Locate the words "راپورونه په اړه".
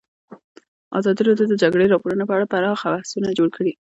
1.93-2.49